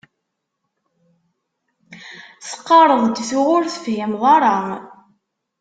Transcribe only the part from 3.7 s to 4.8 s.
tefhimeḍ ara.